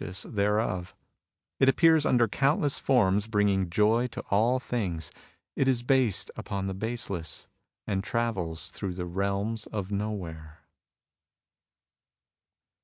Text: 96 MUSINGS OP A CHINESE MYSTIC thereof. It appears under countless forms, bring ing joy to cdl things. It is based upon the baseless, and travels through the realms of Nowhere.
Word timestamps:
96 0.00 0.26
MUSINGS 0.26 0.26
OP 0.26 0.28
A 0.28 0.30
CHINESE 0.30 0.34
MYSTIC 0.34 0.36
thereof. 0.78 0.96
It 1.58 1.68
appears 1.68 2.06
under 2.06 2.28
countless 2.28 2.78
forms, 2.78 3.26
bring 3.26 3.48
ing 3.48 3.68
joy 3.68 4.06
to 4.06 4.22
cdl 4.22 4.62
things. 4.62 5.10
It 5.56 5.66
is 5.66 5.82
based 5.82 6.30
upon 6.36 6.68
the 6.68 6.74
baseless, 6.74 7.48
and 7.84 8.04
travels 8.04 8.68
through 8.68 8.94
the 8.94 9.06
realms 9.06 9.66
of 9.66 9.90
Nowhere. 9.90 10.58